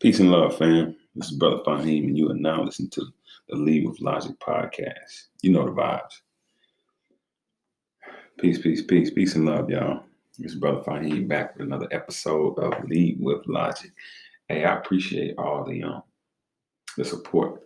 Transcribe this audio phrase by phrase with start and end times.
[0.00, 0.96] Peace and love, fam.
[1.14, 3.06] This is Brother Faheem, and you are now listening to
[3.48, 5.26] the Lead with Logic podcast.
[5.40, 6.20] You know the vibes.
[8.40, 10.02] Peace, peace, peace, peace and love, y'all.
[10.36, 13.92] This is Brother Faheem back with another episode of Lead with Logic.
[14.48, 16.02] Hey, I appreciate all the um
[16.96, 17.62] the support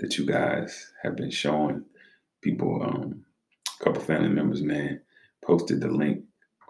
[0.00, 1.84] that you guys have been showing.
[2.40, 3.22] People, um,
[3.78, 5.02] a couple family members, man,
[5.44, 6.24] posted the link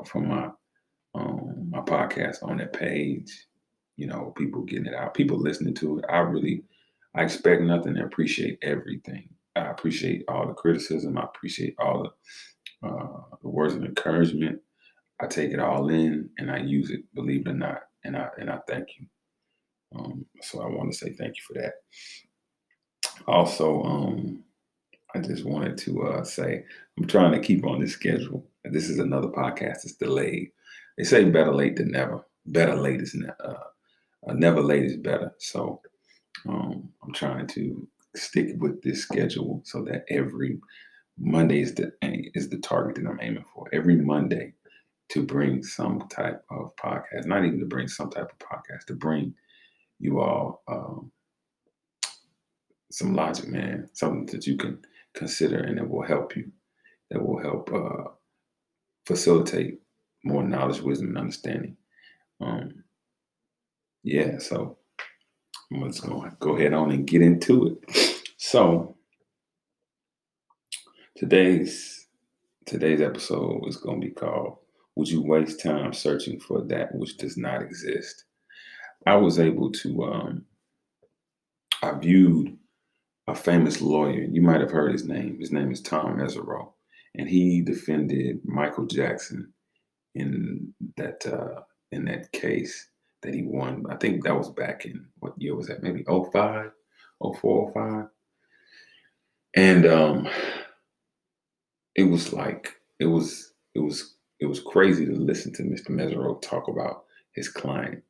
[0.04, 0.50] for my
[1.14, 3.47] um my podcast on that page
[3.98, 6.04] you know, people getting it out, people listening to it.
[6.08, 6.62] I really,
[7.16, 9.28] I expect nothing and appreciate everything.
[9.56, 11.18] I appreciate all the criticism.
[11.18, 14.60] I appreciate all the, uh, the words of encouragement.
[15.20, 17.82] I take it all in and I use it, believe it or not.
[18.04, 19.06] And I and I thank you.
[19.96, 21.72] Um, so I want to say thank you for that.
[23.26, 24.44] Also, um,
[25.12, 26.64] I just wanted to uh, say
[26.96, 28.46] I'm trying to keep on this schedule.
[28.64, 30.50] This is another podcast that's delayed.
[30.96, 32.24] They say better late than never.
[32.46, 33.36] Better late is never.
[33.44, 33.64] Uh,
[34.28, 35.32] uh, never late is better.
[35.38, 35.80] So
[36.48, 40.60] um, I'm trying to stick with this schedule so that every
[41.18, 43.66] Monday is the is the target that I'm aiming for.
[43.72, 44.54] Every Monday
[45.10, 48.94] to bring some type of podcast, not even to bring some type of podcast, to
[48.94, 49.34] bring
[49.98, 51.10] you all um,
[52.90, 54.78] some logic, man, something that you can
[55.14, 56.50] consider and that will help you,
[57.10, 58.10] that will help uh,
[59.06, 59.80] facilitate
[60.24, 61.76] more knowledge, wisdom, and understanding.
[62.40, 62.77] Um,
[64.08, 64.78] yeah, so
[65.70, 68.24] let's gonna go ahead on and get into it.
[68.38, 68.96] So
[71.16, 72.06] today's
[72.64, 74.58] today's episode is gonna be called
[74.96, 78.24] Would You Waste Time Searching for That Which Does Not Exist?
[79.06, 80.44] I was able to um
[81.82, 82.56] I viewed
[83.26, 84.22] a famous lawyer.
[84.22, 85.38] You might have heard his name.
[85.38, 86.72] His name is Tom Mesereau,
[87.14, 89.52] and he defended Michael Jackson
[90.14, 91.60] in that uh,
[91.92, 92.87] in that case
[93.22, 93.84] that he won.
[93.90, 95.82] I think that was back in what year was that?
[95.82, 96.70] Maybe 05,
[97.40, 98.04] 04, 05.
[99.56, 100.28] And um
[101.94, 105.90] it was like it was it was it was crazy to listen to Mr.
[105.90, 108.02] Mesereau talk about his client.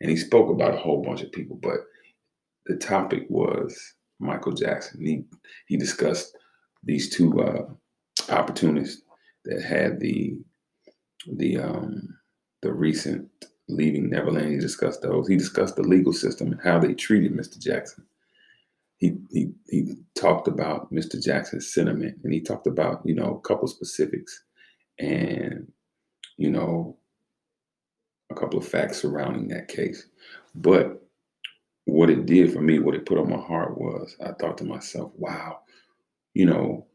[0.00, 1.80] And he spoke about a whole bunch of people, but
[2.66, 3.78] the topic was
[4.20, 5.04] Michael Jackson.
[5.04, 5.24] He
[5.66, 6.36] he discussed
[6.82, 7.64] these two uh,
[8.30, 9.02] opportunists
[9.44, 10.38] that had the
[11.36, 12.08] the um
[12.62, 13.28] the recent
[13.68, 14.52] leaving Neverland.
[14.52, 15.28] He discussed those.
[15.28, 17.58] He discussed the legal system and how they treated Mr.
[17.58, 18.04] Jackson.
[18.98, 21.22] He he he talked about Mr.
[21.22, 24.42] Jackson's sentiment and he talked about, you know, a couple specifics
[24.98, 25.70] and
[26.38, 26.96] you know
[28.30, 30.06] a couple of facts surrounding that case.
[30.54, 31.02] But
[31.84, 34.64] what it did for me, what it put on my heart was I thought to
[34.64, 35.60] myself, wow,
[36.34, 36.86] you know,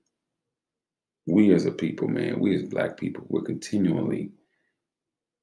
[1.27, 4.31] we as a people, man, we as black people, we're continually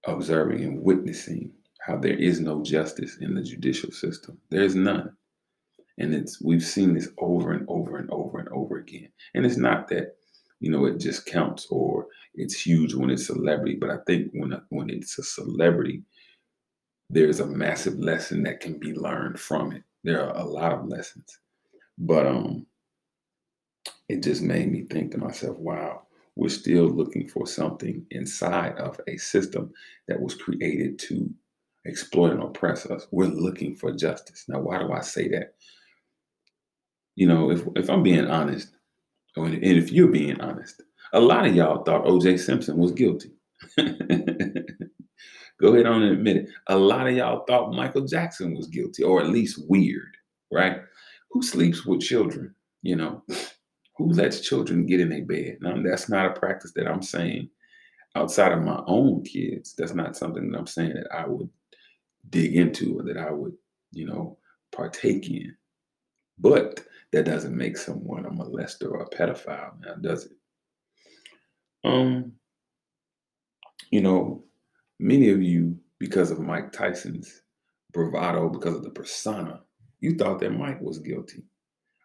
[0.07, 4.39] observing and witnessing how there is no justice in the judicial system.
[4.51, 5.17] There's none.
[5.99, 9.09] And it's we've seen this over and over and over and over again.
[9.35, 10.17] And it's not that,
[10.61, 14.61] you know, it just counts or it's huge when it's celebrity, but I think when
[14.69, 16.03] when it's a celebrity,
[17.11, 19.83] there's a massive lesson that can be learned from it.
[20.05, 21.39] There are a lot of lessons.
[21.99, 22.67] But um
[24.09, 26.03] it just made me think to myself, wow,
[26.39, 29.73] we're still looking for something inside of a system
[30.07, 31.29] that was created to
[31.85, 33.09] exploit and oppress us.
[33.11, 34.45] We're looking for justice.
[34.47, 35.55] Now, why do I say that?
[37.17, 38.71] You know, if, if I'm being honest,
[39.35, 40.81] and if you're being honest,
[41.13, 43.33] a lot of y'all thought OJ Simpson was guilty.
[43.77, 43.89] Go
[45.75, 46.51] ahead on and admit it.
[46.69, 50.17] A lot of y'all thought Michael Jackson was guilty, or at least weird,
[50.53, 50.83] right?
[51.33, 52.55] Who sleeps with children?
[52.83, 53.25] You know,
[53.99, 55.59] who lets children get in their bed?
[55.61, 57.51] Now, that's not a practice that I'm saying
[58.15, 59.75] outside of my own kids.
[59.77, 61.51] That's not something that I'm saying that I would
[62.31, 63.55] dig into or that I would,
[63.93, 64.39] you know,
[64.73, 65.55] partake in.
[66.39, 66.81] But
[67.13, 70.33] that doesn't make someone a molester or a pedophile, now does it?
[71.85, 72.33] Um,
[73.91, 74.45] you know,
[75.01, 77.43] many of you, because of Mike Tyson's
[77.93, 79.63] bravado, because of the persona,
[80.01, 81.43] you thought that Mike was guilty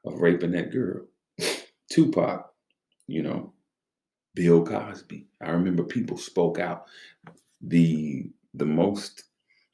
[0.06, 1.06] of raping that girl.
[1.94, 2.51] Tupac,
[3.07, 3.54] you know,
[4.34, 5.28] Bill Cosby.
[5.42, 6.86] I remember people spoke out.
[7.62, 9.25] The the most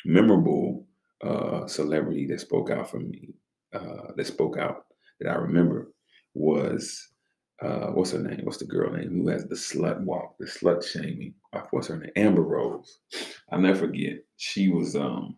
[0.06, 0.86] memorable
[1.24, 3.36] uh, celebrity that spoke out for me,
[3.74, 4.86] uh, that spoke out
[5.22, 5.94] that I remember
[6.34, 7.08] was
[7.62, 8.42] uh, what's her name?
[8.44, 11.36] What's the girl name who has the slut walk, the slut shaming?
[11.54, 12.12] Uh, what's her name?
[12.18, 13.00] Amber Rose.
[13.50, 14.18] I'll never forget.
[14.36, 15.38] She was um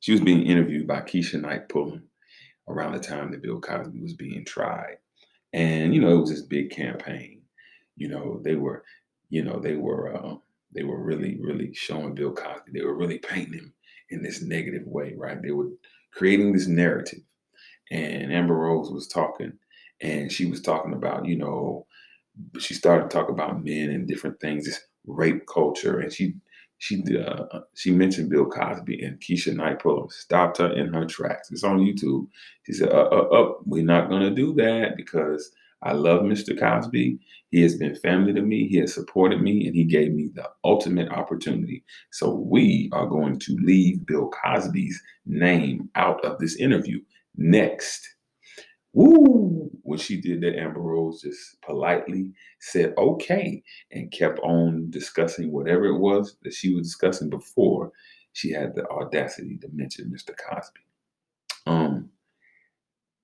[0.00, 2.08] she was being interviewed by Keshia Knight Pulliam
[2.68, 4.96] around the time that Bill Cosby was being tried.
[5.52, 7.42] And you know, it was this big campaign.
[7.96, 8.84] You know, they were,
[9.28, 10.36] you know, they were, uh,
[10.72, 12.72] they were really, really showing Bill Cosby.
[12.72, 13.74] They were really painting him
[14.10, 15.40] in this negative way, right?
[15.42, 15.68] They were
[16.12, 17.20] creating this narrative.
[17.90, 19.52] And Amber Rose was talking,
[20.00, 21.86] and she was talking about, you know,
[22.58, 26.34] she started to talk about men and different things, this rape culture, and she
[26.80, 31.50] she uh, she mentioned Bill Cosby and Keshia Knight stopped her in her tracks.
[31.50, 32.26] It's on YouTube.
[32.64, 36.58] She said, "Up, uh, uh, uh, we're not gonna do that because I love Mr.
[36.58, 37.18] Cosby.
[37.50, 38.66] He has been family to me.
[38.66, 41.84] He has supported me, and he gave me the ultimate opportunity.
[42.12, 47.00] So we are going to leave Bill Cosby's name out of this interview.
[47.36, 48.08] Next."
[48.92, 49.70] Woo!
[49.90, 53.60] When she did that, Amber Rose just politely said okay
[53.90, 57.90] and kept on discussing whatever it was that she was discussing before
[58.32, 60.30] she had the audacity to mention Mr.
[60.36, 60.78] Cosby.
[61.66, 62.10] Um,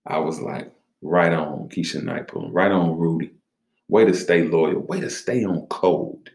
[0.05, 0.73] I was like,
[1.03, 3.31] right on, Keshia Knight right on, Rudy.
[3.87, 6.31] Way to stay loyal, way to stay on code,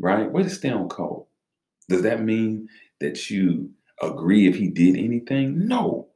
[0.00, 0.32] right?
[0.32, 1.26] Way to stay on code.
[1.90, 2.70] Does that mean
[3.00, 5.68] that you agree if he did anything?
[5.68, 6.08] No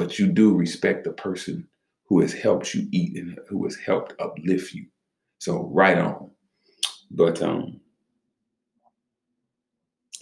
[0.00, 1.68] but you do respect the person
[2.10, 4.84] who has helped you eat and who has helped uplift you.
[5.38, 6.30] So right on.
[7.10, 7.80] But um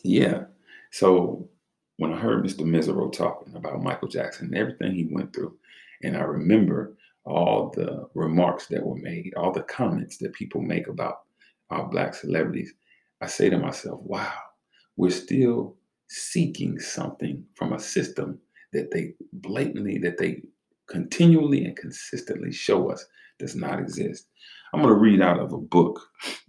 [0.04, 0.44] yeah.
[0.92, 1.48] So
[1.96, 2.60] when I heard Mr.
[2.60, 5.56] Mesereau talking about Michael Jackson and everything he went through,
[6.02, 10.86] and I remember all the remarks that were made, all the comments that people make
[10.86, 11.22] about
[11.70, 12.74] our black celebrities,
[13.20, 14.32] I say to myself, wow,
[14.96, 15.76] we're still
[16.06, 18.38] seeking something from a system
[18.72, 20.42] that they blatantly, that they
[20.88, 23.04] continually and consistently show us
[23.38, 24.26] does not exist.
[24.72, 26.00] I'm going to read out of a book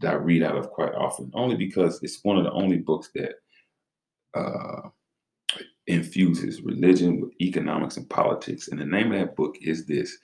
[0.01, 3.09] that I read out of quite often, only because it's one of the only books
[3.15, 3.35] that
[4.33, 4.89] uh,
[5.87, 8.67] infuses religion with economics and politics.
[8.67, 10.17] And the name of that book is this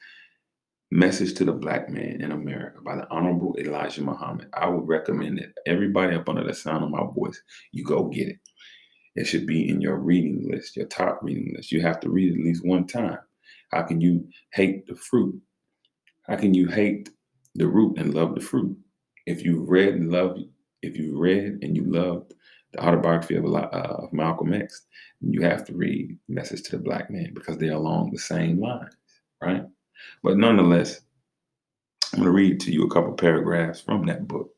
[0.91, 4.47] Message to the Black Man in America by the Honorable Elijah Muhammad.
[4.53, 7.41] I would recommend that everybody up under the sound of my voice,
[7.71, 8.37] you go get it.
[9.15, 11.71] It should be in your reading list, your top reading list.
[11.71, 13.17] You have to read it at least one time.
[13.75, 15.39] How can you hate the fruit?
[16.27, 17.09] How can you hate
[17.55, 18.77] the root and love the fruit?
[19.25, 20.37] If you read and love,
[20.81, 22.33] if you read and you loved
[22.71, 24.85] the autobiography of, uh, Malcolm X,
[25.19, 28.95] you have to read Message to the Black Man because they're along the same lines,
[29.41, 29.65] right?
[30.23, 31.01] But nonetheless,
[32.13, 34.51] I'm going to read to you a couple paragraphs from that book.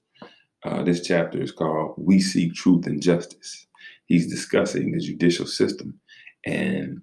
[0.63, 3.67] Uh, this chapter is called We Seek Truth and Justice
[4.07, 5.99] he's discussing the judicial system
[6.45, 7.01] and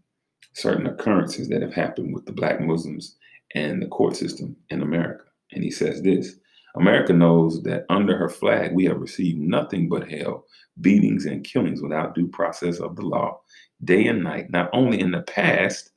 [0.54, 3.16] certain occurrences that have happened with the black Muslims
[3.54, 5.24] and the court system in America.
[5.52, 6.36] And he says this
[6.76, 10.46] America knows that under her flag, we have received nothing but hell,
[10.80, 13.40] beatings, and killings without due process of the law,
[13.84, 15.90] day and night, not only in the past,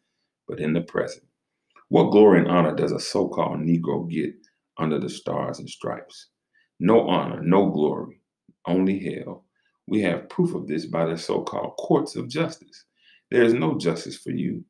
[0.48, 1.24] but in the present.
[1.90, 4.36] What glory and honor does a so called Negro get
[4.78, 6.28] under the stars and stripes?
[6.80, 8.22] No honor, no glory,
[8.68, 9.46] only hell,
[9.88, 12.84] we have proof of this by the so called courts of justice.
[13.32, 14.64] There is no justice for you,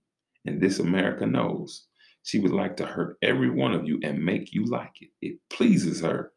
[0.46, 1.86] and this America knows.
[2.24, 5.10] She would like to hurt every one of you and make you like it.
[5.22, 6.34] It pleases her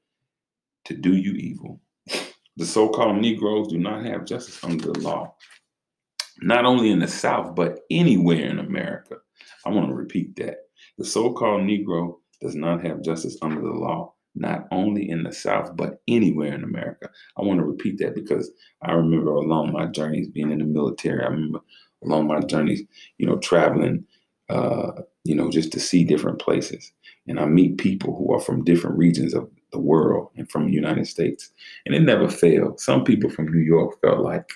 [0.85, 1.81] to do you evil.
[2.57, 5.35] The so called Negroes do not have justice under the law,
[6.43, 9.17] not only in the South, but anywhere in America.
[9.65, 10.57] I want to repeat that.
[10.99, 15.33] The so called Negro does not have justice under the law, not only in the
[15.33, 17.09] South, but anywhere in America.
[17.39, 18.51] I want to repeat that because
[18.83, 21.23] I remember along my journeys being in the military.
[21.23, 21.61] I remember
[22.05, 22.83] along my journeys,
[23.19, 24.05] you know, traveling,
[24.49, 24.93] uh,
[25.25, 26.93] you know, just to see different places.
[27.27, 30.73] And I meet people who are from different regions of the world and from the
[30.73, 31.51] United States.
[31.87, 32.81] And it never failed.
[32.81, 34.49] Some people from New York felt like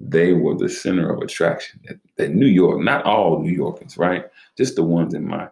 [0.00, 1.80] they were the center of attraction.
[1.84, 4.24] That, that New York, not all New Yorkers, right?
[4.58, 5.48] Just the ones in my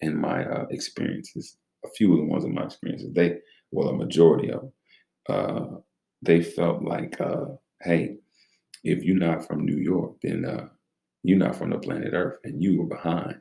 [0.00, 3.38] in my uh, experiences a few of the ones in my experiences, they,
[3.70, 4.72] well, a majority of them,
[5.28, 5.76] uh,
[6.22, 7.46] they felt like, uh,
[7.82, 8.16] hey,
[8.84, 10.68] if you're not from New York, then uh,
[11.22, 13.36] you're not from the planet Earth and you were behind.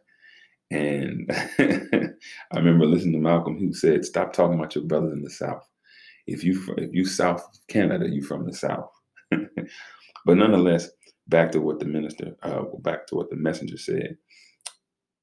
[0.70, 1.30] And
[1.60, 5.68] I remember listening to Malcolm who said, stop talking about your brothers in the South.
[6.28, 8.90] If you if you South Canada, you from the South.
[9.32, 10.90] but nonetheless,
[11.28, 14.18] back to what the minister, uh, back to what the messenger said.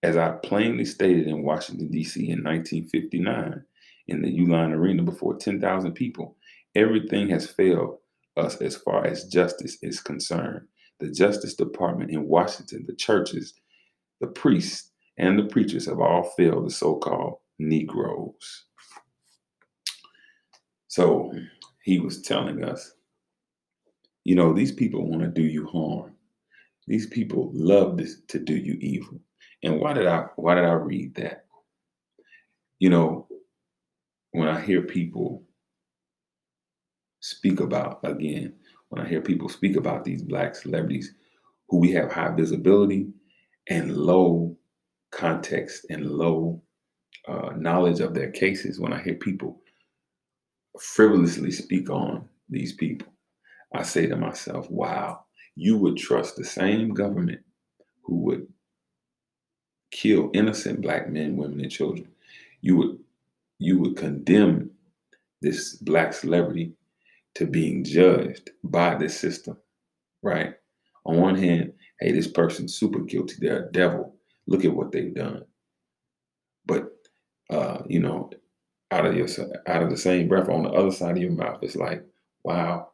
[0.02, 2.20] As I plainly stated in Washington, D.C.
[2.20, 3.62] in 1959
[4.08, 6.37] in the Uline Arena before 10,000 people,
[6.75, 7.98] everything has failed
[8.38, 10.66] us as far as justice is concerned.
[11.00, 13.54] The Justice Department in Washington, the churches,
[14.21, 18.64] the priests, and the preachers have all failed the so called Negroes.
[20.88, 21.33] So
[21.85, 22.92] he was telling us,
[24.25, 26.14] you know, these people want to do you harm.
[26.87, 29.21] These people love this, to do you evil.
[29.62, 31.47] And why did I why did I read that?
[32.78, 33.28] You know,
[34.33, 35.45] when I hear people
[37.28, 38.54] speak about again,
[38.88, 41.14] when I hear people speak about these black celebrities
[41.68, 43.08] who we have high visibility
[43.68, 44.56] and low
[45.11, 46.62] context and low
[47.26, 49.61] uh, knowledge of their cases, when I hear people
[50.80, 53.08] frivolously speak on these people,
[53.75, 57.40] I say to myself, wow, you would trust the same government
[58.02, 58.47] who would
[59.90, 62.08] kill innocent black men, women, and children.
[62.61, 62.99] You would
[63.58, 64.70] you would condemn
[65.42, 66.73] this black celebrity
[67.38, 69.57] to being judged by this system,
[70.25, 70.54] right?
[71.07, 73.37] On one hand, hey, this person's super guilty.
[73.38, 74.16] They're a devil.
[74.49, 75.45] Look at what they've done.
[76.66, 76.90] But
[77.49, 78.30] uh, you know,
[78.90, 79.28] out of your
[79.68, 82.04] out of the same breath, on the other side of your mouth, it's like,
[82.42, 82.88] wow,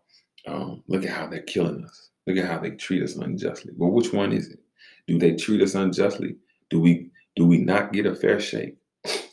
[0.47, 2.11] um, look at how they're killing us.
[2.27, 3.73] Look at how they treat us unjustly.
[3.79, 4.59] Well, which one is it?
[5.07, 6.37] Do they treat us unjustly?
[6.69, 8.77] Do we do we not get a fair shake,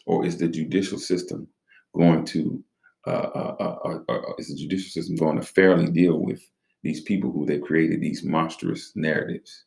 [0.06, 1.50] or is the judicial system
[1.94, 2.64] going to
[3.06, 6.42] uh, uh, uh, uh, is the judicial system going to fairly deal with
[6.84, 9.66] these people who they created these monstrous narratives?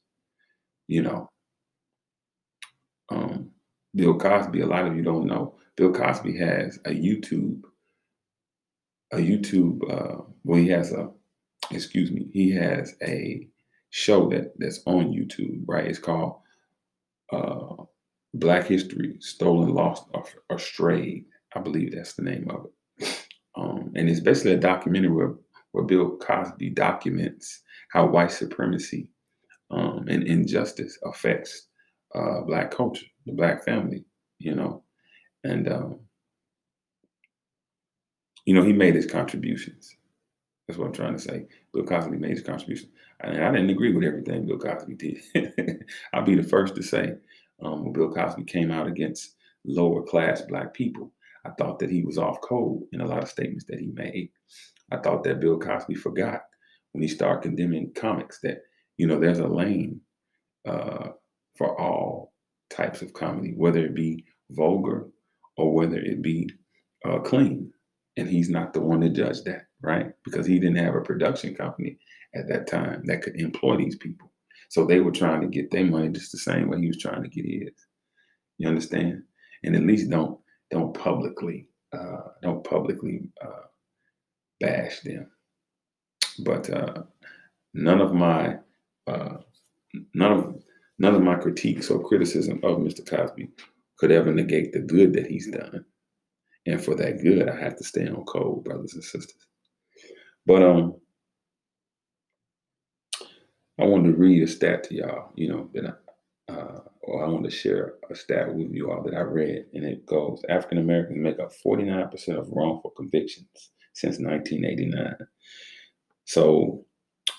[0.87, 1.31] You know,
[3.11, 3.51] um,
[3.95, 4.61] Bill Cosby.
[4.61, 5.57] A lot of you don't know.
[5.77, 7.63] Bill Cosby has a YouTube,
[9.13, 9.81] a YouTube.
[9.91, 11.11] Uh, well, he has a,
[11.71, 13.49] excuse me, he has a
[13.91, 15.63] show that that's on YouTube.
[15.67, 16.37] Right, it's called
[17.33, 17.83] uh,
[18.35, 20.05] Black History: Stolen, Lost,
[20.51, 21.25] or Strayed.
[21.57, 22.73] I believe that's the name of it.
[23.57, 25.35] Um, and it's basically a documentary where,
[25.73, 27.63] where Bill Cosby documents
[27.95, 29.09] how white supremacy
[29.71, 31.69] um, and injustice affects
[32.15, 34.05] uh, black culture, the black family,
[34.39, 34.83] you know,
[35.45, 36.01] and um,
[38.45, 39.97] you know he made his contributions.
[40.67, 41.47] That's what I'm trying to say.
[41.73, 45.85] Bill Cosby made his contribution, and I didn't agree with everything Bill Cosby did.
[46.13, 47.15] I'll be the first to say,
[47.63, 49.35] um, when Bill Cosby came out against
[49.65, 51.13] lower class black people,
[51.47, 54.31] I thought that he was off code in a lot of statements that he made.
[54.91, 56.43] I thought that Bill Cosby forgot
[56.93, 58.59] when he started condemning comics that
[58.97, 60.01] you know there's a lane
[60.67, 61.09] uh,
[61.57, 62.33] for all
[62.71, 65.09] types of comedy, whether it be vulgar
[65.57, 66.49] or whether it be
[67.07, 67.71] uh, clean.
[68.17, 70.13] And he's not the one to judge that, right?
[70.25, 71.99] Because he didn't have a production company
[72.35, 74.33] at that time that could employ these people.
[74.71, 77.23] So they were trying to get their money just the same way he was trying
[77.23, 77.73] to get his.
[78.59, 79.23] You understand?
[79.65, 80.39] And at least don't
[80.75, 83.67] don't publicly uh, don't publicly uh,
[84.61, 85.31] bash them.
[86.41, 87.05] But uh,
[87.73, 88.57] none of my
[89.07, 89.37] uh,
[90.15, 90.63] none of
[90.99, 93.09] none of my critiques or criticism of Mr.
[93.09, 93.49] Cosby
[93.99, 95.85] could ever negate the good that he's done.
[96.67, 99.47] And for that good, I have to stay on code, brothers and sisters.
[100.47, 100.97] But um,
[103.79, 105.99] I wanted to read a stat to y'all, you know, that
[106.49, 109.67] I, uh, or I want to share a stat with you all that I read,
[109.75, 115.17] and it goes: African Americans make up 49% of wrongful convictions since 1989.
[116.27, 116.85] So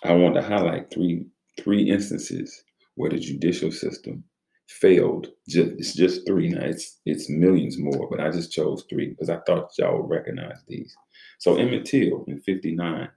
[0.04, 1.28] I want to highlight three
[1.60, 2.64] three instances
[2.96, 4.24] where the judicial system
[4.68, 5.28] failed.
[5.48, 6.64] Just, it's just three now.
[6.66, 10.60] It's it's millions more, but I just chose three because I thought y'all would recognize
[10.68, 10.96] these.
[11.40, 13.10] So Emmett Till in '59,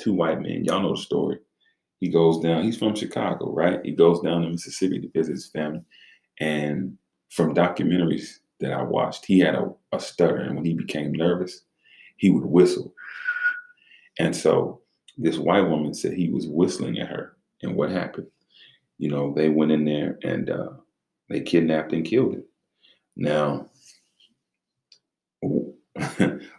[0.00, 0.64] two white men.
[0.64, 1.38] Y'all know the story.
[2.00, 2.62] He goes down.
[2.62, 3.80] He's from Chicago, right?
[3.84, 5.82] He goes down to Mississippi to visit his family,
[6.40, 6.96] and
[7.30, 11.62] from documentaries that I watched, he had a, a stutter, and when he became nervous,
[12.16, 12.94] he would whistle.
[14.18, 14.80] And so
[15.18, 18.28] this white woman said he was whistling at her, and what happened?
[18.98, 20.70] You know, they went in there and uh,
[21.28, 22.44] they kidnapped and killed him.
[23.16, 23.68] Now,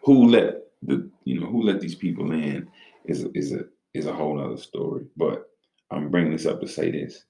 [0.04, 2.68] who let the you know who let these people in
[3.06, 3.66] is is a
[3.98, 5.06] is a whole other story.
[5.16, 5.50] But
[5.92, 7.26] I'm bringing this up to say this: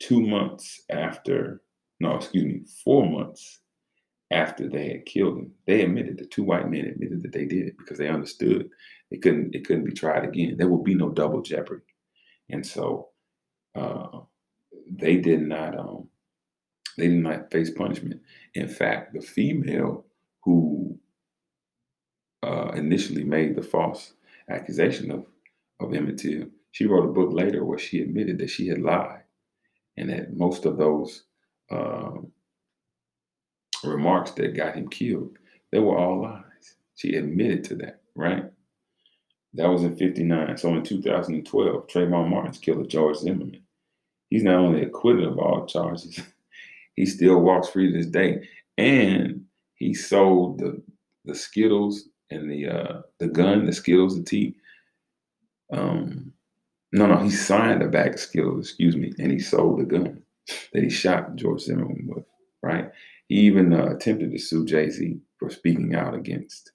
[0.00, 1.62] two months after,
[2.00, 3.60] no, excuse me, four months
[4.30, 7.66] after they had killed him, they admitted the two white men admitted that they did
[7.66, 8.70] it because they understood
[9.10, 10.56] it couldn't it couldn't be tried again.
[10.56, 11.82] There would be no double jeopardy,
[12.48, 13.08] and so
[13.74, 14.20] uh,
[14.90, 16.08] they did not um,
[16.96, 18.20] they did not face punishment.
[18.54, 20.04] In fact, the female
[20.44, 20.98] who
[22.42, 24.12] uh, initially made the false
[24.48, 25.26] accusation of,
[25.80, 29.22] of Emmett Till, she wrote a book later where she admitted that she had lied
[29.96, 31.24] and that most of those
[31.70, 32.30] um,
[33.84, 35.36] remarks that got him killed,
[35.72, 36.44] they were all lies.
[36.94, 38.44] She admitted to that, right?
[39.54, 40.56] That was in 59.
[40.58, 43.62] So in 2012, Trayvon Martin's killer, George Zimmerman,
[44.28, 46.20] he's not only acquitted of all charges,
[46.94, 48.48] he still walks free to this day.
[48.78, 49.44] And
[49.74, 50.82] he sold the
[51.24, 54.56] the Skittles and the uh, the gun, the Skittles, the tea.
[55.72, 56.32] Um,
[56.92, 60.22] no, no, he signed a of Skittles, excuse me, and he sold the gun
[60.72, 62.24] that he shot George Zimmerman with.
[62.62, 62.90] Right?
[63.28, 66.72] He even uh, attempted to sue Jay Z for speaking out against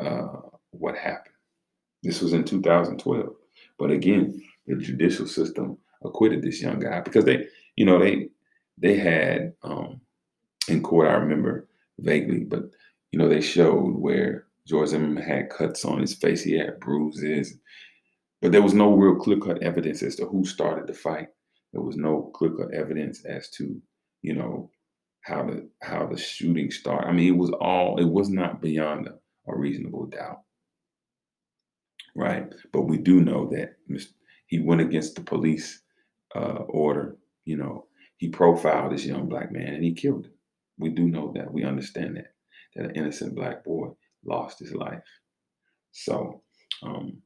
[0.00, 0.28] uh,
[0.70, 1.34] what happened.
[2.02, 3.34] This was in 2012.
[3.78, 7.46] But again, the judicial system acquitted this young guy because they,
[7.76, 8.28] you know, they
[8.78, 10.00] they had um,
[10.68, 11.08] in court.
[11.08, 11.66] I remember
[11.98, 12.70] vaguely, but
[13.10, 16.42] you know, they showed where George Zimmerman had cuts on his face.
[16.42, 17.56] He had bruises,
[18.40, 21.28] but there was no real clear cut evidence as to who started the fight.
[21.72, 23.80] There was no clear cut evidence as to,
[24.22, 24.70] you know,
[25.22, 27.06] how the how the shooting started.
[27.08, 29.12] I mean, it was all it was not beyond a,
[29.50, 30.40] a reasonable doubt,
[32.16, 32.46] right?
[32.72, 33.76] But we do know that
[34.46, 35.82] he went against the police
[36.34, 37.16] uh, order.
[37.44, 40.32] You know, he profiled this young black man and he killed him.
[40.78, 41.52] We do know that.
[41.52, 42.32] We understand that
[42.74, 43.88] that an innocent black boy
[44.24, 45.02] lost his life.
[45.92, 46.42] So,
[46.82, 47.20] um,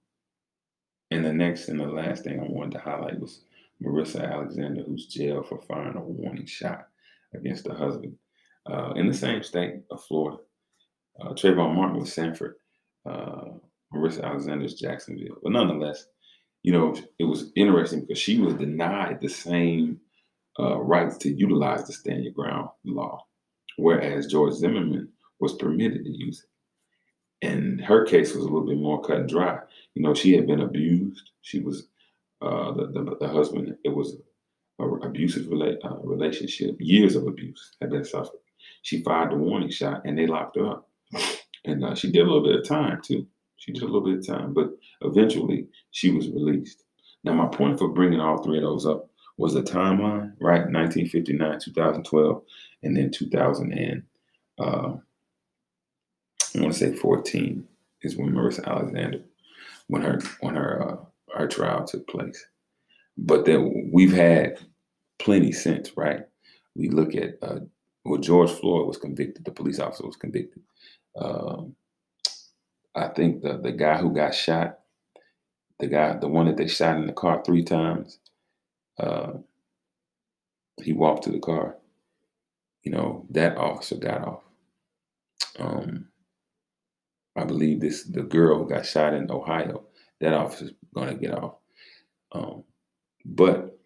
[1.11, 3.43] and the next and the last thing I wanted to highlight was
[3.83, 6.89] Marissa Alexander, who's jailed for firing a warning shot
[7.35, 8.17] against her husband
[8.71, 10.39] uh, in the same state of Florida.
[11.21, 12.57] Uh, Trayvon Martin was Sanford,
[13.09, 13.45] uh,
[13.93, 15.37] Marissa Alexander's Jacksonville.
[15.43, 16.07] But nonetheless,
[16.63, 20.01] you know, it was interesting because she was denied the same
[20.59, 23.27] uh, rights to utilize the stand your ground law,
[23.77, 25.09] whereas George Zimmerman
[25.41, 27.47] was permitted to use it.
[27.47, 29.59] And her case was a little bit more cut and dry.
[29.95, 31.31] You know, she had been abused.
[31.43, 31.89] She was
[32.43, 33.77] uh, the, the, the husband.
[33.85, 34.17] It was
[34.79, 36.77] an abusive rela- uh, relationship.
[36.81, 38.41] Years of abuse had been suffered.
[38.83, 40.91] She fired the warning shot, and they locked her up.
[41.65, 43.27] And uh, she did a little bit of time too.
[43.57, 44.71] She did a little bit of time, but
[45.01, 46.83] eventually she was released.
[47.23, 49.09] Now, my point for bringing all three of those up
[49.39, 50.67] was the timeline, right?
[50.71, 52.43] 1959, 2012,
[52.83, 54.03] and then 2000 and
[54.59, 54.93] uh,
[56.55, 57.67] I want to say 14
[58.03, 59.21] is when Marissa Alexander,
[59.89, 62.45] when her when her uh, her trial took place.
[63.17, 64.59] But then we've had
[65.19, 66.23] plenty since, right?
[66.75, 67.61] We look at uh,
[68.05, 69.45] well, George Floyd was convicted.
[69.45, 70.63] The police officer was convicted.
[71.17, 71.75] Um,
[72.95, 74.79] I think the the guy who got shot,
[75.79, 78.19] the guy, the one that they shot in the car three times,
[78.99, 79.33] uh,
[80.83, 81.77] he walked to the car.
[82.83, 84.43] You know that officer got off.
[85.59, 86.09] Um,
[87.37, 89.85] I believe this the girl who got shot in Ohio.
[90.21, 91.57] That officer's going to get off.
[92.33, 92.65] Um,
[93.25, 93.79] but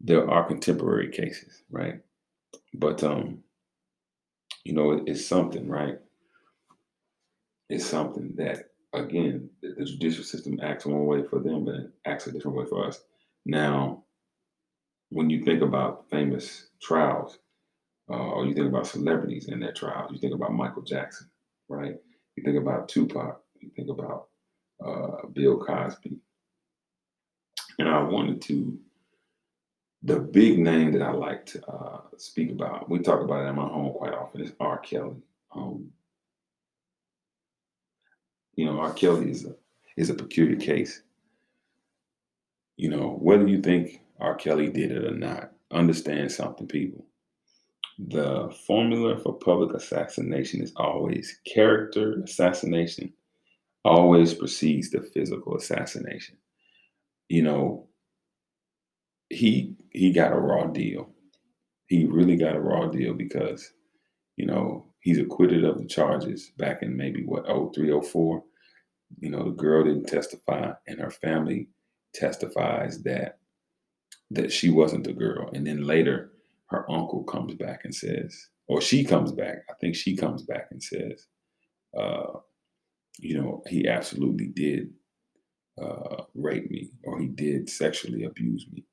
[0.00, 2.00] there are contemporary cases, right?
[2.74, 3.44] But um,
[4.64, 5.98] you know, it, it's something, right?
[7.68, 11.90] It's something that again, the, the judicial system acts one way for them, but it
[12.06, 13.00] acts a different way for us.
[13.46, 14.04] Now,
[15.10, 17.38] when you think about famous trials,
[18.10, 21.30] uh, or you think about celebrities in their trials, you think about Michael Jackson,
[21.68, 21.96] right?
[22.40, 24.28] You think about Tupac, you think about
[24.82, 26.16] uh, Bill Cosby.
[27.78, 28.78] And I wanted to,
[30.02, 33.56] the big name that I like to uh, speak about, we talk about it in
[33.56, 34.78] my home quite often, is R.
[34.78, 35.16] Kelly.
[35.54, 35.90] Um,
[38.54, 38.94] you know, R.
[38.94, 39.54] Kelly is a,
[39.98, 41.02] is a peculiar case.
[42.78, 44.34] You know, whether you think R.
[44.34, 47.04] Kelly did it or not, understand something, people
[48.08, 53.12] the formula for public assassination is always character assassination
[53.84, 56.36] always precedes the physical assassination.
[57.28, 57.88] You know
[59.28, 61.10] he he got a raw deal.
[61.86, 63.72] He really got a raw deal because
[64.36, 68.42] you know he's acquitted of the charges back in maybe what 0304
[69.18, 71.68] you know the girl didn't testify and her family
[72.14, 73.38] testifies that
[74.30, 75.50] that she wasn't the girl.
[75.54, 76.32] And then later
[76.70, 80.68] her uncle comes back and says, or she comes back, I think she comes back
[80.70, 81.26] and says,
[81.98, 82.38] uh,
[83.18, 84.90] you know, he absolutely did
[85.80, 88.84] uh, rape me or he did sexually abuse me.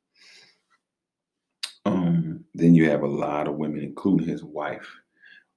[1.86, 4.90] Um, then you have a lot of women, including his wife,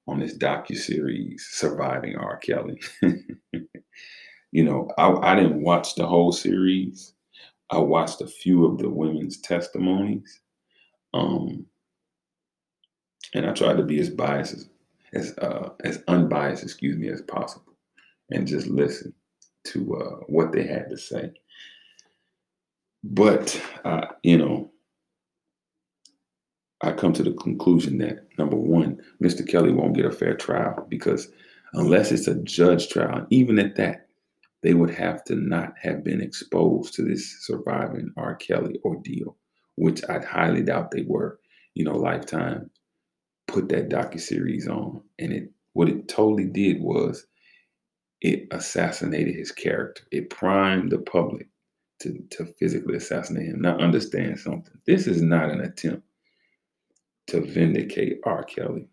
[0.06, 2.37] on this docu series, "Surviving R.
[2.38, 2.80] Kelly."
[4.52, 7.14] you know, I, I didn't watch the whole series.
[7.70, 10.40] I watched a few of the women's testimonies.
[11.14, 11.66] Um,
[13.34, 14.68] and I tried to be as biased as
[15.12, 17.74] as, uh, as unbiased, excuse me, as possible,
[18.30, 19.12] and just listen
[19.64, 21.32] to uh, what they had to say.
[23.02, 24.70] But uh, you know,
[26.82, 29.46] I come to the conclusion that number one, Mr.
[29.46, 31.28] Kelly won't get a fair trial because
[31.72, 34.08] unless it's a judge trial, even at that,
[34.62, 38.34] they would have to not have been exposed to this surviving R.
[38.36, 39.36] Kelly ordeal,
[39.76, 41.40] which I highly doubt they were.
[41.74, 42.70] You know, Lifetime
[43.52, 47.26] put that docu series on, and it what it totally did was
[48.20, 50.04] it assassinated his character.
[50.12, 51.48] It primed the public
[52.00, 53.62] to to physically assassinate him.
[53.62, 54.74] Now understand something.
[54.86, 56.04] This is not an attempt
[57.28, 58.44] to vindicate R.
[58.44, 58.88] Kelly,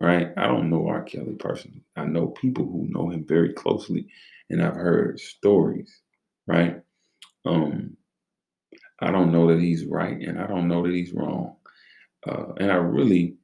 [0.00, 0.28] right?
[0.36, 1.02] I don't know R.
[1.02, 1.82] Kelly personally.
[1.96, 4.08] I know people who know him very closely,
[4.50, 6.00] and I've heard stories,
[6.46, 6.80] right?
[7.44, 7.96] Um,
[9.00, 11.56] I don't know that he's right, and I don't know that he's wrong.
[12.26, 13.36] Uh, and I really,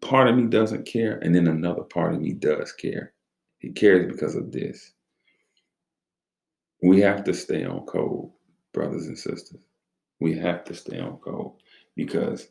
[0.00, 3.12] part of me doesn't care, and then another part of me does care.
[3.58, 4.92] He cares because of this.
[6.82, 8.30] We have to stay on code,
[8.72, 9.60] brothers and sisters.
[10.20, 11.52] We have to stay on code
[11.96, 12.48] because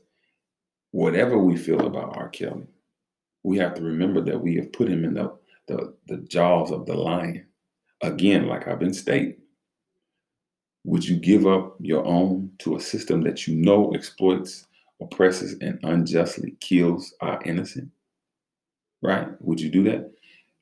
[0.92, 2.30] whatever we feel about R.
[2.30, 2.68] Kelly,
[3.44, 6.86] we have to remember that we have put him in the, the, the jaws of
[6.86, 7.46] the lion.
[8.02, 9.38] Again, like I've been stating,
[10.84, 14.68] would you give up your own to a system that you know exploits,
[15.02, 17.90] oppresses, and unjustly kills our innocent?
[19.02, 19.28] Right?
[19.42, 20.12] Would you do that?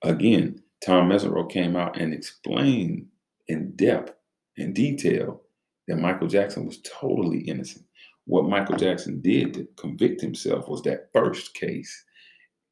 [0.04, 3.08] Again, Tom Mesereau came out and explained
[3.48, 4.14] in depth,
[4.58, 5.42] and detail,
[5.88, 7.86] that Michael Jackson was totally innocent.
[8.26, 12.06] What Michael Jackson did to convict himself was that first case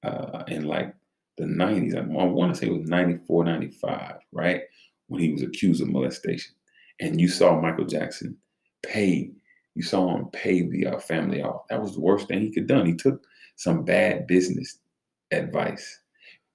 [0.03, 0.95] uh, in like
[1.37, 1.95] the 90s.
[1.95, 4.61] I, I want to say it was 94, 95, right?
[5.07, 6.53] When he was accused of molestation.
[6.99, 8.37] And you saw Michael Jackson
[8.83, 9.31] pay,
[9.75, 11.67] you saw him pay the uh, family off.
[11.69, 12.85] That was the worst thing he could done.
[12.85, 13.23] He took
[13.55, 14.79] some bad business
[15.31, 15.99] advice.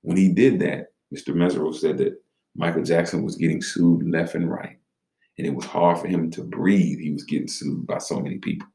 [0.02, 1.34] When he did that, Mr.
[1.34, 2.20] Mesereau said that
[2.54, 4.78] Michael Jackson was getting sued left and right.
[5.36, 6.98] And it was hard for him to breathe.
[6.98, 8.66] He was getting sued by so many people.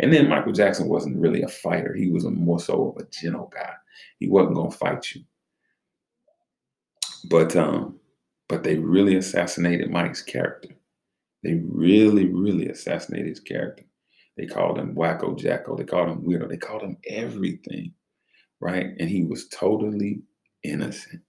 [0.00, 1.94] And then Michael Jackson wasn't really a fighter.
[1.94, 3.74] He was a more so of a gentle guy.
[4.18, 5.22] He wasn't gonna fight you.
[7.28, 7.98] But um,
[8.48, 10.70] but they really assassinated Mike's character.
[11.44, 13.84] They really, really assassinated his character.
[14.36, 15.76] They called him Wacko Jacko.
[15.76, 16.48] They called him weirdo.
[16.48, 17.92] They called him everything,
[18.60, 18.86] right?
[18.98, 20.22] And he was totally
[20.62, 21.22] innocent.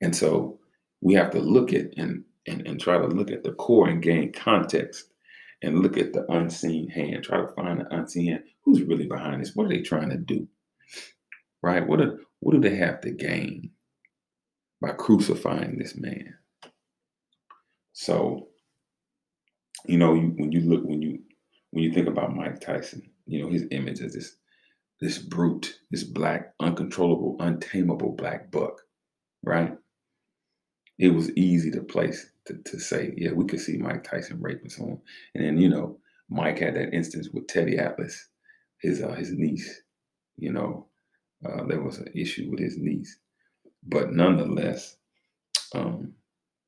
[0.00, 0.60] And so
[1.00, 4.02] we have to look at and, and, and try to look at the core and
[4.02, 5.06] gain context
[5.62, 7.24] and look at the unseen hand.
[7.24, 8.44] Try to find the unseen hand.
[8.64, 9.54] Who's really behind this?
[9.54, 10.46] What are they trying to do?
[11.62, 11.86] Right?
[11.86, 13.70] What are, what do they have to gain
[14.80, 16.34] by crucifying this man?
[17.92, 18.49] So,
[19.86, 21.20] you know, when you look when you
[21.70, 24.36] when you think about Mike Tyson, you know his image as this
[25.00, 28.82] this brute, this black, uncontrollable, untamable black buck,
[29.42, 29.76] right?
[30.98, 34.68] It was easy to place to, to say, yeah, we could see Mike Tyson raping
[34.68, 35.00] someone.
[35.34, 38.28] And then, you know, Mike had that instance with Teddy Atlas,
[38.78, 39.82] his uh, his niece.
[40.36, 40.86] You know,
[41.44, 43.18] uh, there was an issue with his niece,
[43.82, 44.96] but nonetheless,
[45.74, 46.14] um,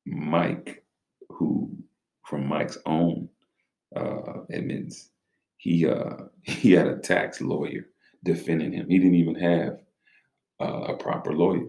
[0.05, 0.83] Mike,
[1.29, 1.82] who
[2.23, 3.29] from Mike's own
[3.95, 5.09] uh, admittance,
[5.57, 7.85] he uh, he had a tax lawyer
[8.23, 8.89] defending him.
[8.89, 9.79] He didn't even have
[10.61, 11.67] uh, a proper lawyer,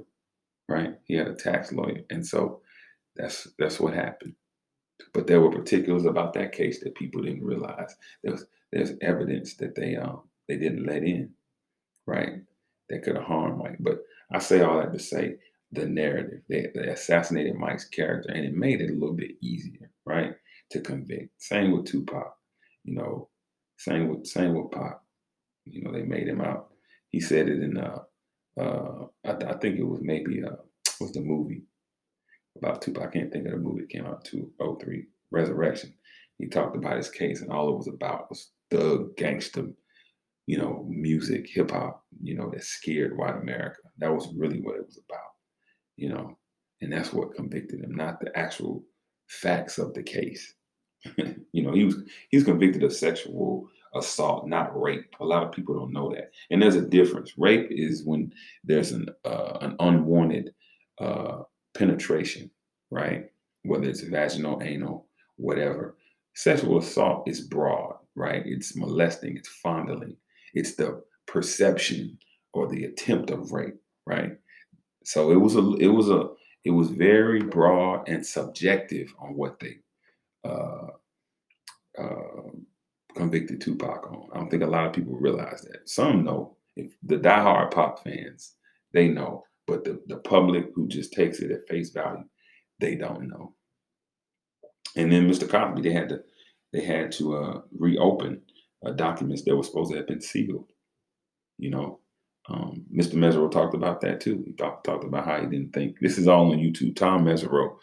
[0.69, 0.95] right?
[1.05, 2.61] He had a tax lawyer, and so
[3.17, 4.35] that's that's what happened.
[5.13, 7.95] But there were particulars about that case that people didn't realize.
[8.23, 11.31] There's there's evidence that they um they didn't let in,
[12.07, 12.35] right?
[12.91, 13.79] That could have harmed Mike.
[13.81, 15.37] But I say all that to say
[15.73, 16.41] the narrative.
[16.49, 20.35] They, they assassinated Mike's character, and it made it a little bit easier, right,
[20.71, 21.31] to convict.
[21.39, 22.35] Same with Tupac,
[22.85, 23.29] you know.
[23.79, 24.99] Same with same with Pac.
[25.65, 26.71] You know, they made him out.
[27.11, 27.99] He said it in uh
[28.61, 30.57] uh I, I think it was maybe uh
[31.01, 31.65] was the movie
[32.57, 33.09] about Tupac.
[33.09, 35.95] I can't think of the movie that came out 2003, Resurrection.
[36.39, 39.67] He talked about his case, and all it was about was thug gangster,
[40.47, 43.79] you know, music, hip hop, you know, that scared white America.
[43.99, 45.31] That was really what it was about,
[45.97, 46.39] you know,
[46.81, 48.85] and that's what convicted him, not the actual
[49.35, 50.55] facts of the case.
[51.53, 51.97] you know, he was
[52.31, 55.15] he's convicted of sexual assault, not rape.
[55.21, 57.35] A lot of people don't know that, and there's a difference.
[57.37, 58.33] Rape is when
[58.65, 60.55] there's an uh, an unwanted
[61.01, 61.43] uh,
[61.77, 62.51] penetration,
[62.91, 63.27] right?
[63.65, 65.97] Whether it's vaginal, anal, whatever.
[66.35, 68.43] Sexual assault is broad, right?
[68.45, 70.17] It's molesting, it's fondling,
[70.53, 72.19] it's the perception
[72.53, 74.33] or the attempt of rape, right?
[75.05, 76.29] So it was a, it was a,
[76.65, 79.77] it was very broad and subjective on what they
[80.45, 80.89] uh,
[81.99, 82.51] uh,
[83.15, 84.29] convicted Tupac on.
[84.33, 85.89] I don't think a lot of people realize that.
[85.89, 86.57] Some know.
[86.77, 88.55] If the diehard pop fans,
[88.93, 89.45] they know.
[89.67, 92.25] But the, the public who just takes it at face value,
[92.81, 93.55] they don't know.
[94.97, 95.49] And then Mr.
[95.49, 96.21] Cosby, they had to
[96.73, 98.43] they had to uh, reopen
[98.85, 100.71] uh, documents that were supposed to have been sealed.
[101.59, 102.01] You know,
[102.49, 103.15] um, Mr.
[103.15, 104.43] Mesereau talked about that too.
[104.47, 106.95] He talked talked about how he didn't think this is all on YouTube.
[106.95, 107.77] Tom Mesereau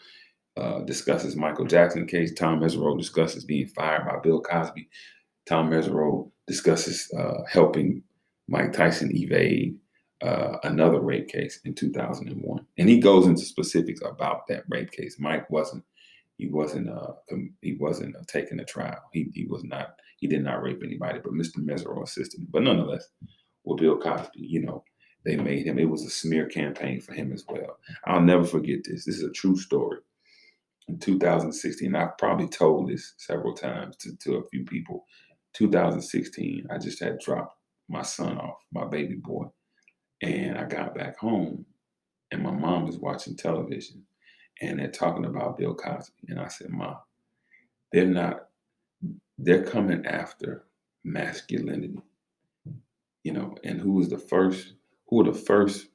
[0.56, 2.32] uh, discusses Michael Jackson case.
[2.32, 4.88] Tom Mesereau discusses being fired by Bill Cosby.
[5.46, 8.02] Tom Mesereau discusses uh, helping
[8.48, 9.76] Mike Tyson evade
[10.22, 15.16] uh, another rape case in 2001, and he goes into specifics about that rape case.
[15.18, 15.82] Mike wasn't
[16.38, 17.12] he wasn't uh
[17.60, 19.02] he wasn't uh, taking a trial.
[19.12, 21.56] He he was not he did not rape anybody, but Mr.
[21.58, 22.46] Mesereau assisted.
[22.50, 23.08] But nonetheless,
[23.64, 24.84] with Bill Cosby, you know,
[25.24, 25.78] they made him.
[25.78, 27.78] It was a smear campaign for him as well.
[28.06, 29.04] I'll never forget this.
[29.04, 29.98] This is a true story.
[30.88, 35.06] in 2016, I've probably told this several times to, to a few people.
[35.54, 37.56] 2016, I just had dropped
[37.88, 39.46] my son off, my baby boy.
[40.22, 41.66] And I got back home
[42.30, 44.04] and my mom was watching television
[44.60, 46.28] and they're talking about Bill Cosby.
[46.28, 46.96] And I said, Mom,
[47.92, 48.48] they're not,
[49.38, 50.64] they're coming after
[51.04, 52.00] masculinity.
[53.24, 54.74] You know, and who is the first,
[55.08, 55.86] who are the first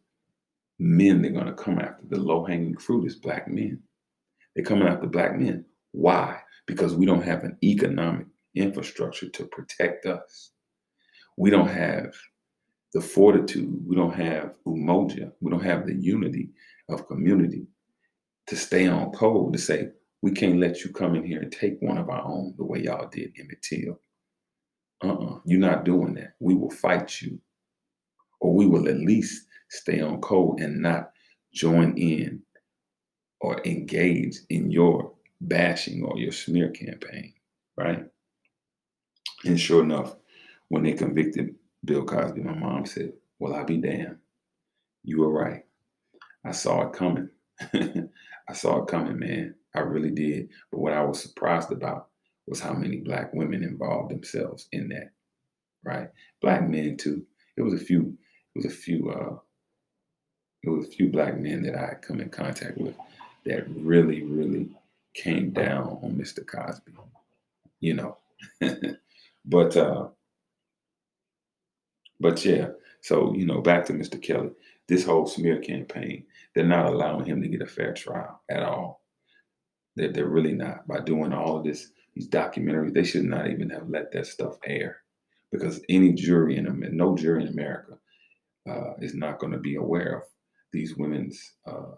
[0.80, 2.04] men they're going to come after?
[2.10, 3.82] The low hanging fruit is black men.
[4.56, 5.66] They're coming after black men.
[5.92, 6.42] Why?
[6.66, 10.52] Because we don't have an economic infrastructure to protect us.
[11.38, 12.14] We don't have
[12.94, 16.50] the fortitude, we don't have umoja, we don't have the unity
[16.90, 17.68] of community
[18.48, 19.90] to stay on code to say,
[20.22, 22.82] we can't let you come in here and take one of our own the way
[22.82, 24.00] y'all did Emmett Till.
[25.04, 26.34] Uh-uh, you're not doing that.
[26.40, 27.40] We will fight you.
[28.40, 31.12] Or we will at least stay on code and not
[31.54, 32.42] join in
[33.42, 37.34] or engage in your bashing or your smear campaign,
[37.76, 38.06] right?
[39.46, 40.16] And sure enough,
[40.70, 41.56] when they convicted
[41.86, 44.18] Bill Cosby, my mom said, Well, I'll be damned.
[45.04, 45.64] You were right.
[46.46, 47.30] I saw it coming.
[47.74, 49.56] I saw it coming, man.
[49.76, 50.50] I really did.
[50.72, 52.10] But what I was surprised about
[52.48, 55.12] was how many black women involved themselves in that.
[55.84, 56.10] Right?
[56.42, 57.26] Black men too.
[57.56, 58.18] It was a few,
[58.56, 59.38] it was a few uh
[60.64, 62.96] it was a few black men that I come in contact with
[63.46, 64.70] that really, really
[65.14, 66.46] came down on Mr.
[66.46, 66.94] Cosby.
[67.80, 68.18] You know.
[69.46, 70.08] but uh
[72.20, 72.70] but yeah,
[73.02, 74.22] so you know, back to Mr.
[74.22, 74.52] Kelly,
[74.88, 79.02] this whole smear campaign, they're not allowing him to get a fair trial at all.
[79.96, 80.88] They're, they're really not.
[80.88, 84.58] By doing all of this, these documentaries, they should not even have let that stuff
[84.66, 84.98] air.
[85.52, 87.98] Because any jury in America, no jury in America
[88.68, 90.24] uh, is not going to be aware of
[90.74, 91.92] these women's uh,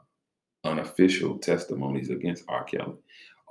[0.65, 2.65] unofficial testimonies against R.
[2.65, 2.95] Kelly.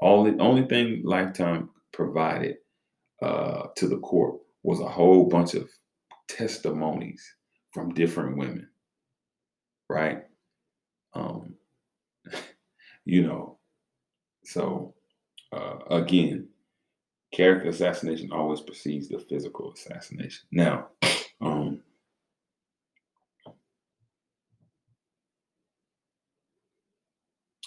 [0.00, 2.56] All the only thing Lifetime provided
[3.22, 5.68] uh, to the court was a whole bunch of
[6.28, 7.24] testimonies
[7.72, 8.68] from different women,
[9.88, 10.24] right?
[11.14, 11.54] Um,
[13.04, 13.58] you know,
[14.44, 14.94] so
[15.52, 16.47] uh, again,
[17.32, 20.46] character assassination always precedes the physical assassination.
[20.50, 20.88] Now,
[21.40, 21.80] um,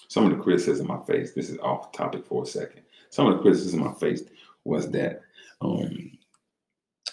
[0.07, 2.81] some of the criticism I faced, this is off topic for a second.
[3.09, 4.25] Some of the criticism I faced
[4.63, 5.21] was that
[5.61, 6.11] um,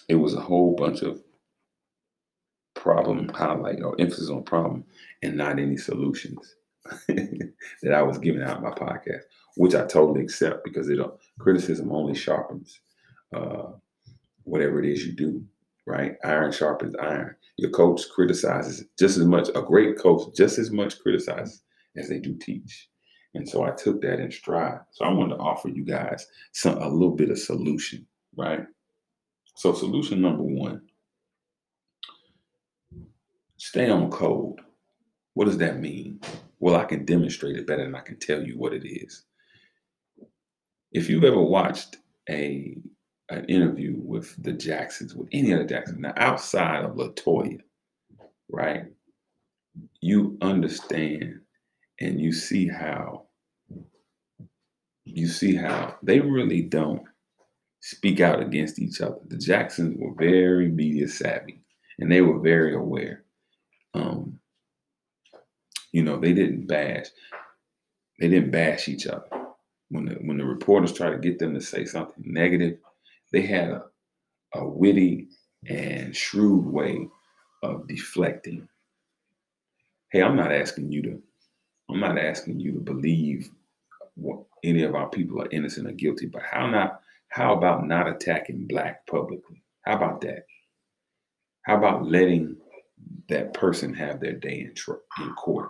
[0.07, 1.21] it was a whole bunch of
[2.73, 4.85] problem highlight or emphasis on problem
[5.21, 6.55] and not any solutions
[7.07, 9.23] that I was giving out my podcast,
[9.57, 12.79] which I totally accept because it uh, criticism only sharpens
[13.35, 13.71] uh,
[14.43, 15.43] whatever it is you do.
[15.87, 17.35] Right, iron sharpens iron.
[17.57, 19.49] Your coach criticizes just as much.
[19.55, 21.63] A great coach just as much criticizes
[21.97, 22.89] as they do teach.
[23.33, 24.79] And so I took that in stride.
[24.91, 28.05] So I wanted to offer you guys some a little bit of solution,
[28.37, 28.65] right?
[29.55, 30.81] So solution number one
[33.59, 34.61] Stay on code.
[35.33, 36.21] What does that mean?
[36.59, 39.23] Well, I can demonstrate it better than I can tell you what it is.
[40.91, 41.97] If you've ever watched
[42.29, 42.77] a
[43.29, 47.59] an interview with the Jacksons, with any of the Jacksons, now outside of Latoya,
[48.49, 48.85] right?
[50.01, 51.41] You understand
[51.99, 53.27] and you see how
[55.05, 57.03] you see how they really don't
[57.81, 59.19] speak out against each other.
[59.27, 61.61] The Jacksons were very media savvy
[61.99, 63.23] and they were very aware
[63.93, 64.38] um,
[65.91, 67.07] you know, they didn't bash,
[68.19, 69.25] they didn't bash each other.
[69.89, 72.77] When the when the reporters tried to get them to say something negative,
[73.31, 73.85] they had a,
[74.53, 75.29] a witty
[75.67, 77.07] and shrewd way
[77.63, 78.67] of deflecting.
[80.11, 81.21] Hey, I'm not asking you to,
[81.89, 83.49] I'm not asking you to believe
[84.15, 88.07] what any of our people are innocent or guilty, but how not how about not
[88.07, 89.63] attacking black publicly?
[89.83, 90.45] How about that?
[91.63, 92.57] How about letting
[93.29, 95.69] that person have their day in, tr- in court?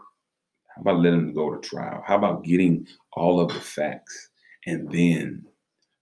[0.79, 2.01] How about letting them go to trial?
[2.05, 4.29] How about getting all of the facts
[4.65, 5.45] and then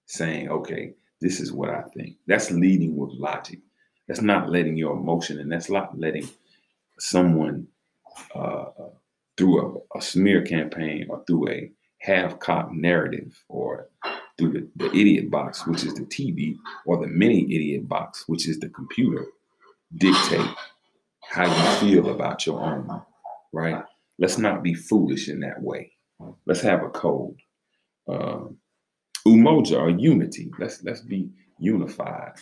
[0.06, 2.18] saying, okay, this is what I think?
[2.28, 3.60] That's leading with logic.
[4.08, 6.30] That's not letting your emotion, and that's not letting
[7.00, 7.68] someone
[8.36, 8.66] uh,
[9.36, 13.90] through a, a, smear campaign or through a half-cocked narrative or
[14.38, 18.48] through the, the idiot box, which is the TV, or the mini idiot box, which
[18.48, 19.26] is the computer,
[19.96, 20.50] dictate
[21.24, 23.02] how you feel about your own,
[23.52, 23.84] right?
[24.20, 25.94] Let's not be foolish in that way.
[26.46, 27.38] Let's have a code.
[28.08, 28.46] Uh,
[29.28, 30.52] umoja or unity.
[30.60, 32.34] Let's let's be unified.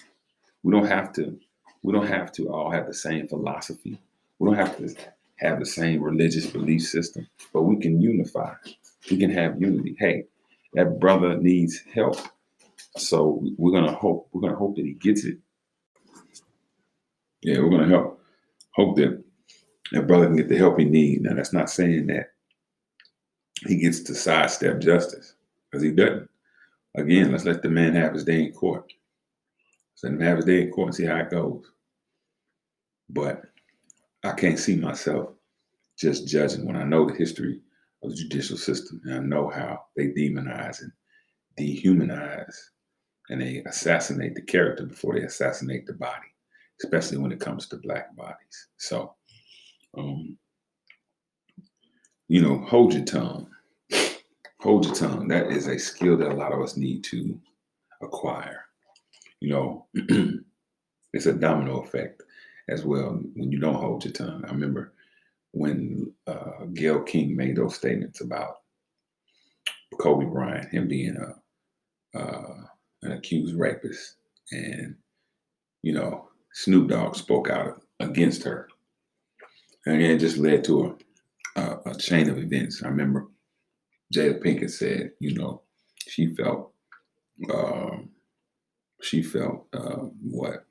[0.63, 1.39] We don't have to.
[1.83, 3.99] We don't have to all have the same philosophy.
[4.39, 4.95] We don't have to
[5.37, 8.53] have the same religious belief system, but we can unify.
[9.11, 9.95] We can have unity.
[9.99, 10.25] Hey,
[10.73, 12.17] that brother needs help.
[12.97, 15.39] So we're gonna hope we're gonna hope that he gets it.
[17.43, 18.21] Yeah, we're gonna help
[18.73, 19.24] hope that
[19.91, 21.21] that brother can get the help he needs.
[21.21, 22.31] Now that's not saying that
[23.67, 25.35] he gets to sidestep justice
[25.69, 26.29] because he doesn't.
[26.95, 28.91] Again, let's let the man have his day in court.
[30.03, 31.65] Let him have his day in court and see how it goes.
[33.09, 33.43] But
[34.23, 35.29] I can't see myself
[35.97, 37.61] just judging when I know the history
[38.03, 40.91] of the judicial system and I know how they demonize and
[41.59, 42.55] dehumanize
[43.29, 46.27] and they assassinate the character before they assassinate the body,
[46.83, 48.67] especially when it comes to black bodies.
[48.77, 49.15] So,
[49.97, 50.37] um,
[52.27, 53.47] you know, hold your tongue.
[54.61, 55.27] Hold your tongue.
[55.27, 57.39] That is a skill that a lot of us need to
[58.01, 58.65] acquire.
[59.39, 59.85] You know,
[61.13, 62.23] it's a domino effect
[62.67, 64.43] as well when you don't hold your tongue.
[64.45, 64.93] I remember
[65.51, 68.57] when uh, Gayle King made those statements about
[69.99, 71.35] Kobe Bryant, him being a
[72.17, 72.55] uh,
[73.03, 74.15] an accused rapist,
[74.51, 74.95] and
[75.83, 78.67] you know Snoop Dogg spoke out against her,
[79.85, 80.97] and it just led to
[81.55, 82.83] a, a, a chain of events.
[82.83, 83.27] I remember
[84.13, 85.61] Jada Pinkett said, you know,
[86.07, 86.71] she felt
[87.53, 88.09] um,
[89.01, 90.65] she felt uh, what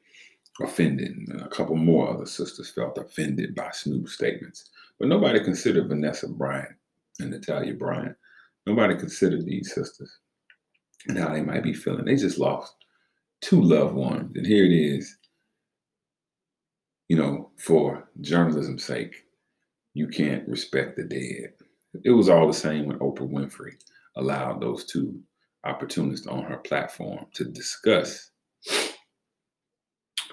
[0.60, 1.12] offended.
[1.16, 4.70] And a couple more other sisters felt offended by Snoop's statements.
[4.98, 6.76] But nobody considered Vanessa Bryant
[7.20, 8.16] and Natalia Bryant.
[8.66, 10.10] Nobody considered these sisters
[11.08, 12.04] and how they might be feeling.
[12.04, 12.74] They just lost
[13.40, 14.32] two loved ones.
[14.36, 15.16] And here it is,
[17.08, 19.14] you know, for journalism's sake,
[19.94, 21.52] you can't respect the dead.
[22.04, 23.74] It was all the same when Oprah Winfrey
[24.16, 25.20] allowed those two
[25.64, 28.30] opportunists on her platform to discuss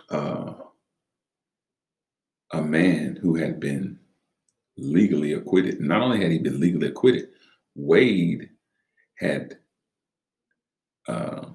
[0.10, 0.54] uh,
[2.54, 4.00] a man who had been
[4.78, 5.80] legally acquitted.
[5.80, 7.30] Not only had he been legally acquitted,
[7.76, 8.50] Wade
[9.16, 9.58] had
[11.08, 11.50] uh,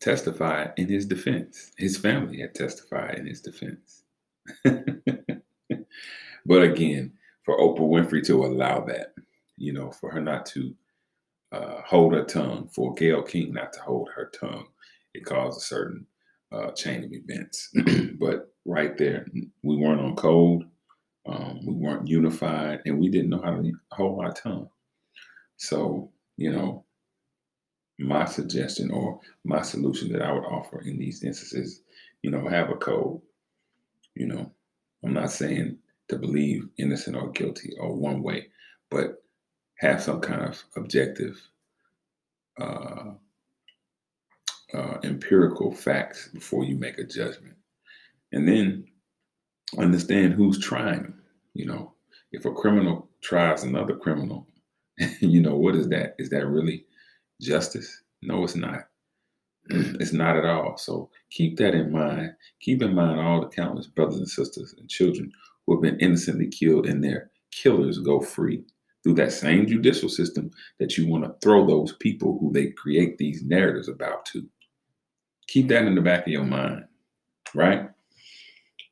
[0.00, 1.72] testified in his defense.
[1.76, 4.04] His family had testified in his defense.
[6.46, 7.12] but again,
[7.44, 9.14] for Oprah Winfrey to allow that,
[9.56, 10.74] you know, for her not to
[11.52, 14.66] uh, hold her tongue, for Gayle King not to hold her tongue,
[15.14, 16.06] it caused a certain
[16.52, 17.70] uh, chain of events.
[18.20, 19.26] but right there,
[19.62, 20.62] we weren't on code,
[21.26, 24.68] um, we weren't unified, and we didn't know how to hold our tongue.
[25.56, 26.84] So, you know,
[27.98, 31.82] my suggestion or my solution that I would offer in these instances,
[32.22, 33.20] you know, have a code.
[34.14, 34.52] You know,
[35.04, 38.48] I'm not saying to believe innocent or guilty or one way,
[38.90, 39.22] but
[39.78, 41.40] have some kind of objective
[42.60, 43.12] uh,
[44.74, 47.56] uh, empirical facts before you make a judgment.
[48.32, 48.84] And then
[49.78, 51.14] understand who's trying
[51.54, 51.94] You know,
[52.32, 54.46] if a criminal tries another criminal,
[55.20, 56.16] you know, what is that?
[56.18, 56.86] Is that really
[57.40, 58.02] justice?
[58.22, 58.89] No, it's not.
[59.70, 60.76] it's not at all.
[60.76, 62.32] So keep that in mind.
[62.60, 65.32] Keep in mind all the countless brothers and sisters and children
[65.66, 68.64] who have been innocently killed and their killers go free
[69.02, 73.18] through that same judicial system that you want to throw those people who they create
[73.18, 74.46] these narratives about to.
[75.48, 76.84] Keep that in the back of your mind,
[77.54, 77.88] right?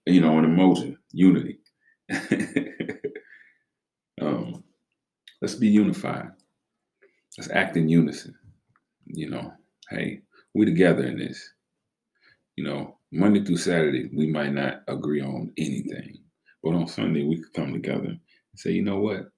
[0.06, 1.58] You know, an emotion, unity.
[4.20, 4.64] um,
[5.42, 6.30] let's be unified.
[7.36, 8.34] Let's act in unison.
[9.06, 9.52] You know,
[9.90, 10.22] hey,
[10.58, 11.52] we together in this.
[12.56, 16.18] You know, Monday through Saturday, we might not agree on anything,
[16.64, 18.20] but on Sunday, we could come together and
[18.56, 19.28] say, you know what?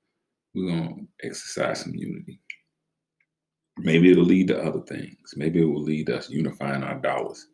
[0.54, 2.40] We're going to exercise some unity.
[3.76, 5.34] Maybe it'll lead to other things.
[5.36, 7.46] Maybe it will lead to us unifying our dollars.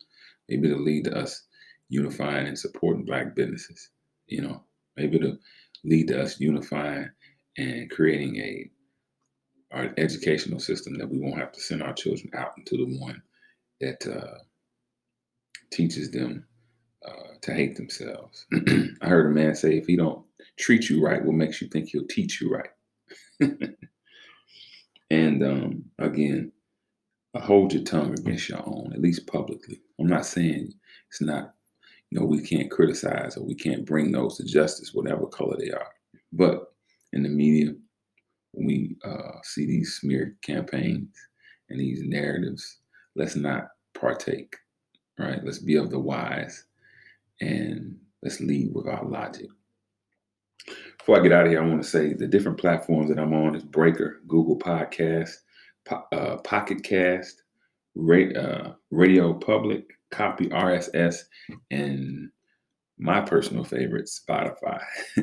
[0.49, 1.43] Maybe it'll lead to us
[1.89, 3.91] unifying and supporting Black businesses.
[4.29, 4.63] You know,
[4.97, 5.39] maybe it'll
[5.85, 7.11] lead to us unifying
[7.59, 8.71] and creating a
[9.73, 13.21] our educational system that we won't have to send our children out into the one
[13.81, 14.39] that uh,
[15.73, 16.47] teaches them
[17.07, 18.47] uh, to hate themselves.
[19.03, 20.25] I heard a man say, if he don't
[20.59, 23.59] treat you right, what makes you think he'll teach you right?
[25.11, 26.53] And um, again,
[27.37, 29.81] hold your tongue against your own, at least publicly.
[30.01, 30.73] I'm not saying
[31.11, 31.55] it's not,
[32.11, 35.71] you know, we can't criticize or we can't bring those to justice, whatever color they
[35.71, 35.89] are.
[36.33, 36.73] But
[37.13, 37.73] in the media,
[38.53, 41.15] when we uh, see these smear campaigns
[41.71, 42.79] and these narratives,
[43.15, 43.69] let's not
[43.99, 44.55] partake,
[45.19, 45.43] right?
[45.45, 46.65] Let's be of the wise
[47.41, 49.49] and let's lead with our logic.
[50.99, 53.33] Before I get out of here, I want to say the different platforms that I'm
[53.33, 55.31] on is Breaker, Google Podcast,
[55.85, 57.43] po- uh, Pocket Cast,
[57.95, 61.23] Ra- uh, Radio Public, Copy RSS,
[61.71, 62.31] and
[62.99, 64.81] my personal favorite, Spotify.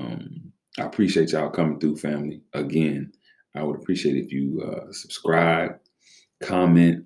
[0.00, 2.42] um, I appreciate y'all coming through, family.
[2.54, 3.12] Again,
[3.54, 5.78] I would appreciate if you uh, subscribe,
[6.44, 7.04] comment,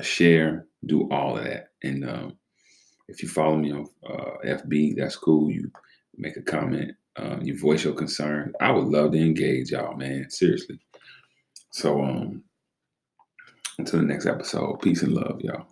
[0.00, 1.68] share, do all of that.
[1.82, 2.38] And um,
[3.08, 5.50] if you follow me on uh, FB, that's cool.
[5.50, 5.70] You
[6.16, 8.52] make a comment, uh, you voice your concern.
[8.60, 10.30] I would love to engage y'all, man.
[10.30, 10.78] Seriously.
[11.70, 12.44] So um,
[13.78, 15.66] until the next episode, peace and love, y'all.